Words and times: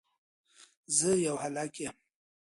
زه 0.97 1.09
يو 1.25 1.35
هلک 1.43 1.73
يم 1.83 1.95